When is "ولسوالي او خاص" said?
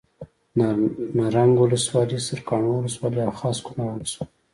2.77-3.57